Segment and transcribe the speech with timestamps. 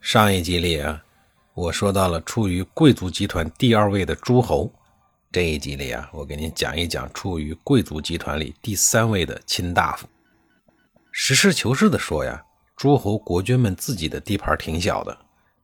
[0.00, 1.04] 上一集里啊，
[1.52, 4.72] 我说到了处于贵族集团第二位的诸侯。
[5.30, 10.08] 这一集里啊，我给您讲一讲处于贵族集团里第三位的卿大夫。
[11.12, 12.42] 实事求是的说呀，
[12.76, 15.16] 诸侯国君们自己的地盘挺小的，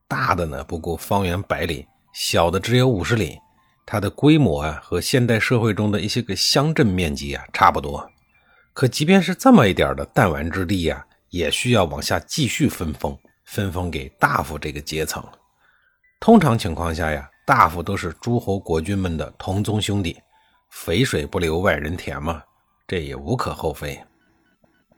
[0.06, 3.38] 大的呢不过方圆百里，小的只有五十里。
[3.86, 8.08] 它的规模啊，和现代社会中的一些个乡镇面积啊差不多。
[8.74, 13.16] 可即便是这么一点的弹丸之地呀，也需要往下继续分封。
[13.46, 15.24] 分封给大夫这个阶层。
[16.20, 20.16] 通常情况下呀，大夫都是诸侯国君们的同宗兄弟，
[20.70, 22.42] 肥水不流外人田嘛，
[22.86, 23.98] 这也无可厚非。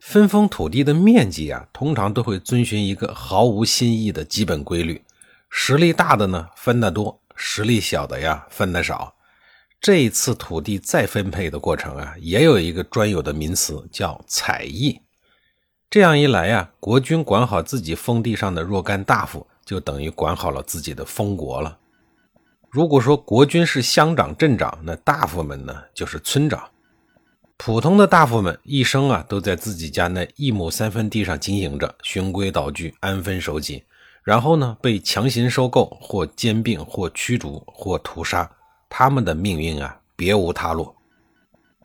[0.00, 5.04] 分封土地的面积啊，通常都会遵循一个毫无新意的基本规律：
[5.50, 9.14] 实力大的呢分得多，实力小的呀分得少。
[9.80, 15.00] 这一次土地再分配的过程啊，也有一个专有的名词，叫采邑。
[15.90, 21.78] 这样一来呀，国君管好自己封地上的若干大夫，就等于管好了自己的封国了。
[22.68, 26.62] 如果说国君是乡长、镇长，那大夫们呢就是村长。
[27.56, 33.82] 普通的大夫们一生啊都在自己家那一亩三分地上经营着，循规蹈矩，安分守己。
[34.22, 38.50] 然后呢被强行收购，或兼并，或驱逐，或屠杀，
[38.90, 40.94] 他们的命运啊别无他路。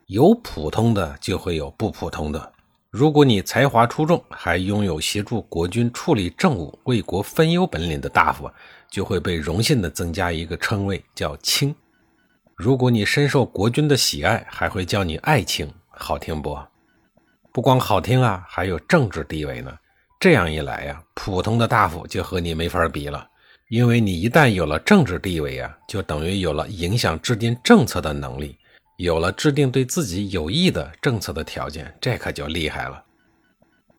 [0.07, 2.51] 有普通的，就会有不普通的。
[2.93, 8.47] 如果你才华出众，还拥有协助国君处理政务、为国分忧本领的大夫，
[8.87, 11.73] 就会被荣幸的增加一个称谓，叫卿。
[12.55, 16.55] 如果你深受国君的喜爱，还会叫你爱卿，好听不？
[17.51, 19.75] 不光好听啊，还有政治地位呢。
[20.19, 23.27] 这样一来呀，普通的大夫就和你没法比了，
[23.69, 28.55] 因为你一旦有了政治地位啊，就等于有了影响制定政策的能力。
[28.97, 33.03] 有了制定对自己有益的政策的条件，这可就厉害了。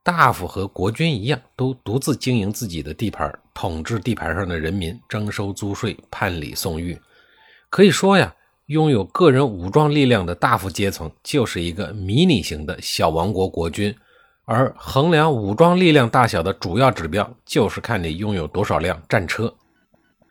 [0.03, 7.01] 大夫和国君一样，都独自经营自己的地盘，统治地盘上的人民，征收租税，判礼送狱。
[7.71, 8.35] 可以说呀，
[8.67, 13.95] 拥有个人武装力量的大夫阶层，就是一个迷你型的小王国国君。
[14.47, 19.53] 而衡量武装力量大小的主要指标，就是看你拥有多少辆战车。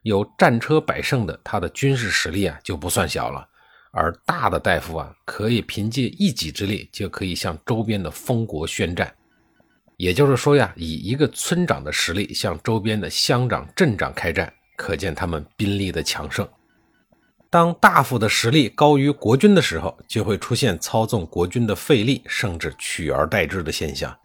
[0.03, 3.47] 有战车百胜的，他的军事实力啊，就不算小了。
[3.95, 9.13] 而大的大夫啊，可以凭借一己之力就可以向周边的封国宣战。
[9.97, 16.47] 也就是说呀，以一个村长的实力向周边的乡长、镇长开战，可见他们兵力的强盛。
[17.51, 24.17] 当大夫的实力高于国君的时候，就会出现操纵国君的废立，甚至取而代之的现象。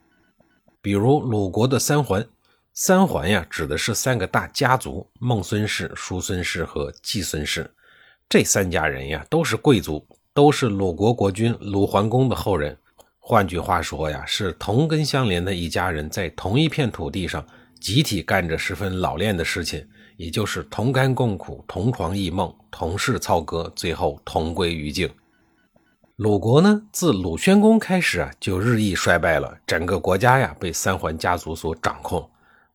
[0.80, 2.26] 比如鲁国的三桓，
[2.72, 7.70] 三桓呀，指的是三个大家族：孟孙氏、叔孙氏和季孙氏。
[8.28, 12.76] 这三家人呀，都是贵族，都是鲁国国君鲁桓公的后人。
[13.18, 17.42] 换句话说呀，是同根相连的一家人，在同一片土地上
[17.80, 19.82] 集体干着十分老练的事情，
[20.18, 25.08] 也就是同甘共苦、同床异梦、同室操戈，最后同归于尽。
[26.16, 32.28] 鲁国呢，自鲁宣公开始啊，就日益衰败了，整个国家呀，被三桓家族所掌控。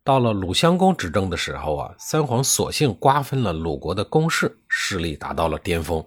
[0.06, 6.03] 到了鲁襄公执政的时候啊，三皇索性瓜分了鲁国的公室，势力达到了巅峰。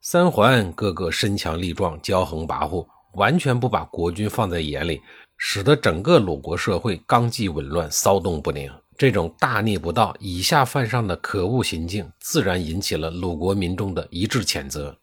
[0.00, 5.00] 三桓个个身强力壮，骄横跋扈，完全不把国君放在眼里，
[5.36, 8.68] 使得整个鲁国社会纲纪紊乱，骚动不宁。
[8.96, 14.96] 这种大逆不道、以下犯上的可恶行径，自然引起了鲁国民众的一致谴责。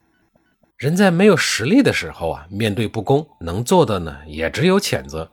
[0.76, 5.30] 人在没有实力的时候啊，面对不公，能做的呢，也只有谴责。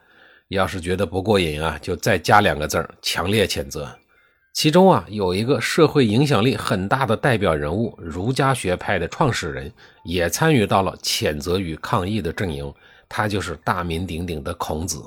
[0.53, 3.87] 要是觉得不过瘾啊，就再加两个字儿：强烈谴责。
[4.53, 9.71] 其中啊，有一个社会影响力很大的代表人物，儒家学派的创始人，
[10.05, 12.71] 也参与到了谴责与抗议的阵营。
[13.09, 15.03] 他就是大名鼎鼎的孔子。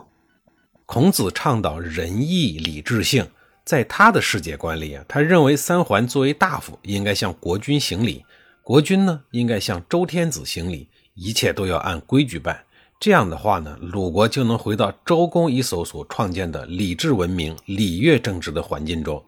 [0.85, 3.25] 孔子倡导仁义礼智信，
[3.65, 8.25] 在他的世界观里啊，他认为三桓作为大夫，应该向国君行礼；
[8.63, 12.65] 国君呢，应该向周天子行礼，一切都要按规矩办。
[12.99, 19.23] 这样的话呢，鲁国就能回到周公一手所创建的礼制文明、礼乐政治的环境中。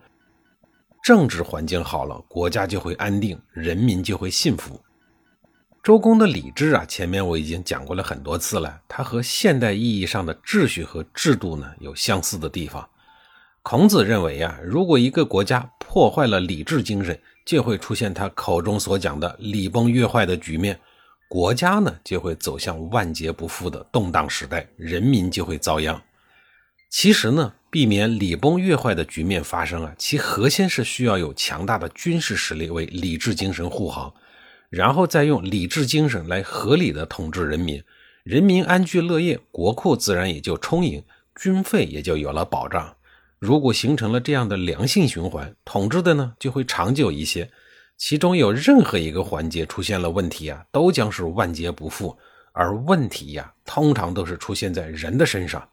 [1.05, 4.81] 政治环境好了，国家就会安定，人民就会幸福。
[5.83, 12.87] 周公的礼制啊，前面我已经讲过了很多次了，它和现代意义上的秩序和制度呢有相似的地方。
[13.63, 20.79] 孔子认为啊，如果一个国家破坏了礼智精神，就会出现他口中所讲的礼崩乐坏的局面，
[21.29, 26.03] 国家呢就会走向万劫不复的动荡时代，人民就会遭殃。
[26.91, 34.11] 其实呢，避免礼崩乐坏的局面发生啊，其核心是需要有强大的军事实力为理智精神护航，
[34.71, 37.85] 然后再用理智精神来合理的统治人民，
[38.25, 41.05] 人民安居乐业，国库自然也就充盈，
[41.39, 42.97] 军费也就有了保障。
[43.39, 47.51] 如果形成了这样的良性循环，统治的呢就会长久一些。
[47.99, 52.17] 其中有任何一个环节出现了问题啊，都将是万劫不复。
[52.53, 55.69] 而问题呀，通常都是出现在人的身上。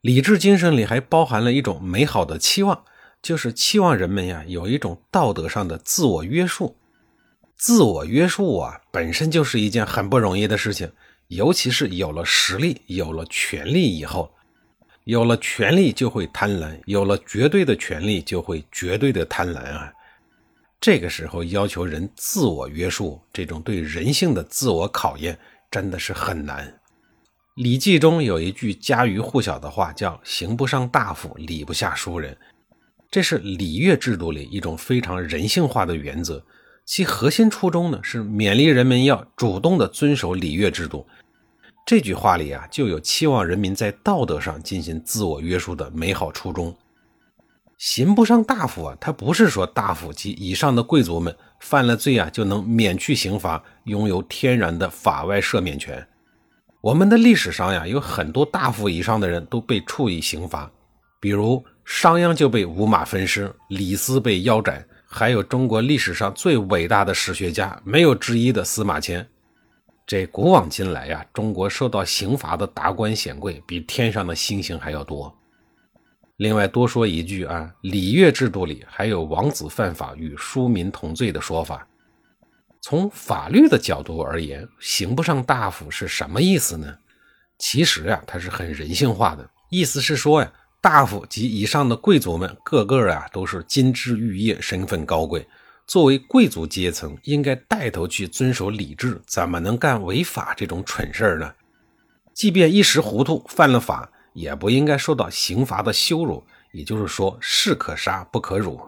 [0.00, 2.84] 理智精神里还包含了一种美好的期望，
[3.20, 6.76] 就是期望人们呀有一种道德上的自我约束。
[7.56, 10.90] 自我约束啊，本身就是一件很不容易的事情，
[11.28, 14.32] 尤其是有了实力、有了权力以后，
[15.04, 19.92] 有了权力就会贪婪，有了绝对的权力就会绝对的贪婪啊。
[20.82, 25.38] 这个时候要求人自我约束，这种对人性的自我考验
[25.70, 26.66] 真的是很难。
[27.54, 32.36] 《礼记》中有一句家喻户晓的话，叫“刑不上大夫，礼不下庶人”。
[33.12, 36.44] 这是礼乐制度里一种非常人性化的原则，
[36.84, 41.06] 其核心初衷呢是勉励人们要主动的遵守礼乐制度。
[41.86, 46.76] 这句话里啊，就有期望人民在道德上进行自我约束的美好初衷。
[47.82, 56.06] 刑不上大夫啊，他不是说大夫及以上的贵族们犯了罪啊就能免去刑罚，拥有天然的法外赦免权。
[56.80, 60.70] 我们的历史上呀，有很多大夫以上的人都被处以刑罚，
[61.18, 69.28] 比如商鞅就被五马分尸，李斯被腰斩，还有中国历史上最伟大的史学家没有之一的司马迁。
[70.06, 75.36] 这古往今来呀，中国受到刑罚的达官显贵比天上的星星还要多。
[76.36, 81.86] 另外多说一句啊，礼乐制度里还有王子犯法与庶民同罪的说法。
[82.80, 86.96] 从法律的角度而言，刑不上大夫是什么意思呢？
[87.58, 95.46] 其实呀，它是很人性化的，意思是说呀，大夫及以上的贵族们，个个啊都是金枝玉叶，身份高贵。
[95.86, 101.52] 作为贵族阶层，应该带头去遵守礼制，怎么能干违法这种蠢事呢？
[102.34, 106.44] 即便一时糊涂犯了法，也不应该受到刑罚的羞辱。
[106.72, 108.80] 也就是说，士可杀不可辱。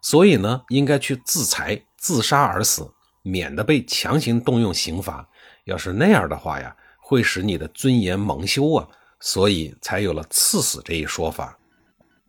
[0.00, 2.90] 所以呢，应该去自裁，自杀而死。
[3.22, 5.28] 免得被强行动用刑罚，
[5.64, 8.88] 要是那样的话呀，会使你的尊严蒙羞啊，
[9.18, 11.58] 所以才有了赐死这一说法。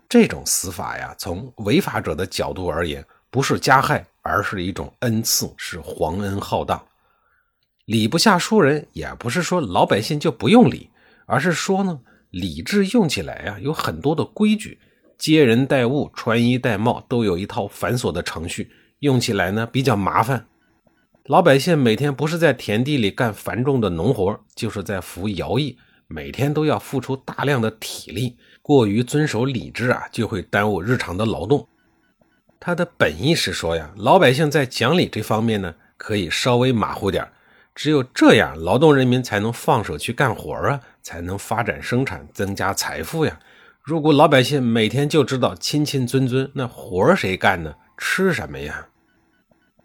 [0.10, 6.84] 这种死法呀，从违法者的角度而言，不是加害，而是一种恩赐，是皇恩浩荡。
[7.86, 10.90] 礼不下庶人，也不是说老百姓就不用礼，
[11.28, 14.79] 而是说呢，礼制用起来呀，有很多的规矩，
[15.18, 20.47] 接人待物、穿衣戴帽都有一套繁琐的程序，用起来呢比较麻烦。
[21.25, 25.77] 老百姓每天不是在田地里干繁重的农活，就是在服徭役，
[26.07, 28.38] 每天都要付出大量的体力。
[28.62, 31.68] 过于遵守礼制啊，就会耽误日常的劳动。
[32.59, 37.25] 他的本意是说呀，老百姓在讲理这方面呢，可以稍微马虎点
[37.77, 43.39] 只有这样，劳动人民才能放手去干活啊，才能发展生产，增加财富呀。
[43.83, 47.75] 如果老百姓每天就知道亲亲尊尊，那活谁干呢？
[47.95, 48.87] 吃什么呀？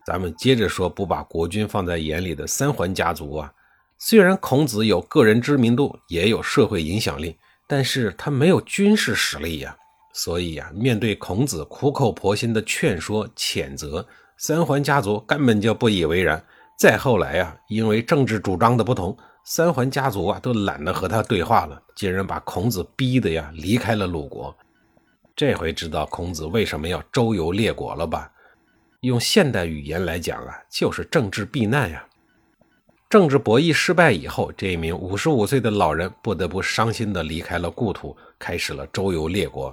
[0.06, 3.52] 咱们接着说，不把国君放在眼里的三桓家族啊，
[3.98, 7.36] 虽然孔子有个人知名度，也有社会影响力，
[7.68, 9.76] 但是他没有军事实力呀。
[10.14, 16.42] 所以呀，面对孔子苦口婆心的劝说、谴责，三桓家族根本就不以为然。
[16.82, 24.52] 再后来呀，因为政治主张的不同，三桓家族啊都懒得和他对话了，竟然把孔子逼得呀离开了鲁国。
[25.36, 28.28] 这回知道孔子为什么要周游列国了吧？
[29.02, 32.04] 用现代语言来讲啊，就是政治避难呀。
[33.08, 39.72] 政治博弈失败以后，这一名五十五岁的老人不得不伤心地离开了故土，开始了周游列国。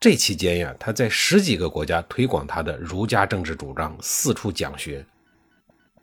[0.00, 5.04] 这期间呀，他在十几个国家推广他的儒家政治主张，四处讲学。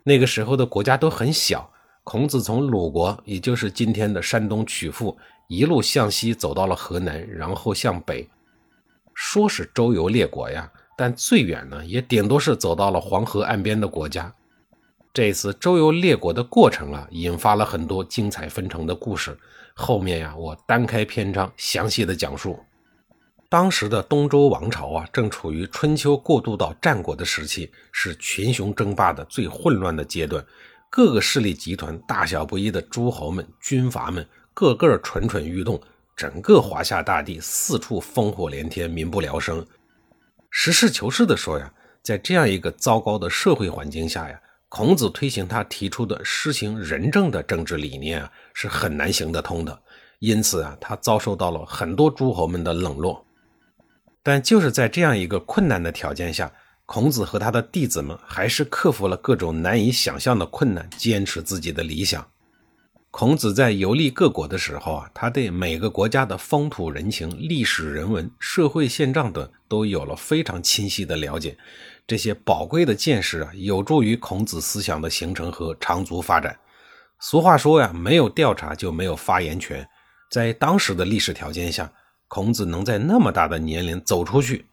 [0.04, 1.70] 那个时候的国家都很小，
[2.04, 5.16] 孔子从鲁国，也就是今天的山东曲阜，
[5.48, 8.28] 一路向西走到了河南，然后向北，
[9.14, 10.70] 说是周游列国呀。
[10.96, 14.34] 但最远呢，也顶多是走到了黄河岸边的国家。
[15.12, 19.38] 这次周游列国的过程啊，引发了很多精彩纷呈的故事。
[19.74, 22.58] 后面呀，我单开篇章详细的讲述。
[23.50, 30.44] 当时的东周王朝啊，正处于春秋过渡到战国的时期，是群雄争霸的最混乱的阶段。
[30.90, 35.80] 各个势力集团、大小不一的诸侯们、军阀们，个个蠢蠢欲动，
[36.14, 39.64] 整个华夏大地四处烽火连天，民不聊生。
[40.50, 44.38] 实事求是的说呀，在这样一个糟糕的社会环境下呀，
[44.68, 49.82] 孔子推行他提出的施行仁政的政治理念啊，是很难行得通的。
[50.18, 53.24] 因此啊，他遭受到了很多诸侯们的冷落。
[54.28, 56.52] 但就是在这样一个困难的条件下，
[56.84, 62.28] 孔子和他的弟子们还是克服了各种难以想象的困难，坚持自己的理想。
[63.10, 71.56] 孔子在游历各国的时候啊，他对每个国家的风土人情、历史人文、社会现状等都有了非常清晰的了解。
[72.06, 76.54] 这些宝贵的见识啊，有助于孔子思想的形成和长足发展。
[77.18, 79.88] 俗话说呀，没有调查就没有发言权。
[80.30, 81.90] 在当时的历史条件下，
[82.28, 84.66] 孔子能在那么大的年龄走出去，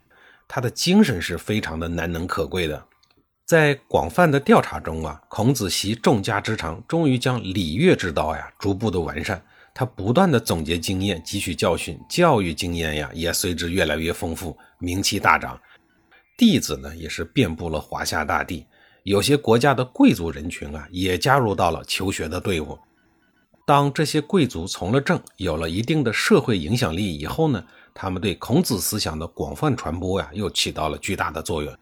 [0.48, 2.86] 他的精神是非常的难能可贵的。
[3.46, 9.42] 在广泛的调查中啊，孔子习众家之长，终于将礼乐之道呀逐步的完善。
[9.74, 15.60] 他不断的总结经验，汲取教训，教育经验呀也随之越来越丰富，名气大涨。
[16.38, 18.66] 弟子呢也是遍布了华夏大地，
[19.04, 22.78] 有些国家的贵族人群啊也加入到了求学的队伍。
[23.66, 27.64] 当这些贵族从了政，有了一定的社会影响力以后呢，
[27.96, 31.76] 他们对孔子思想的广泛传播呀又起到了巨大的作用。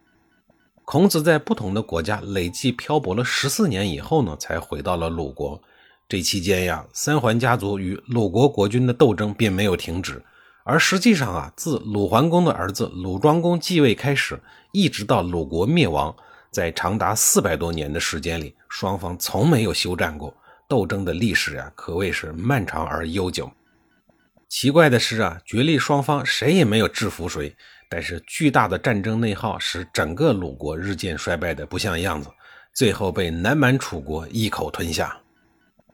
[0.85, 5.61] 孔子在不同的国家累计漂泊了十四年以后呢，才回到了鲁国。
[6.07, 10.23] 这期间呀，三桓家族与鲁国国君的斗争并没有停止。
[10.63, 16.15] 而实际上啊，自鲁桓公的儿子鲁庄公继位开始，一直到鲁国灭亡，
[16.49, 20.33] 在长达四百多年的时间里，双方从没有休战过。
[20.73, 23.51] 斗争的历史啊，可谓是漫长而悠久。
[24.49, 27.55] 奇怪的是啊，决力双方谁也没有制服谁。
[27.87, 32.27] 但是巨大的战争内耗使整个鲁国日渐衰败的不像样子，
[32.73, 35.15] 最后被南蛮楚国一口吞下。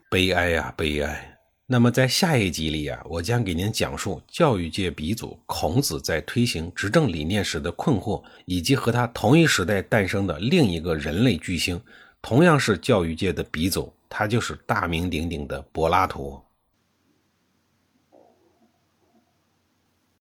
[0.10, 1.38] 悲哀呀，悲哀！
[1.68, 11.82] 那么在下一集里啊，我将给您讲述教育界鼻祖孔子在推行执政理念时的困惑，以及和他同一时代诞生的另一个人类巨星，
[12.22, 16.42] 同样是教育界的鼻祖，他就是大名鼎鼎的柏拉图。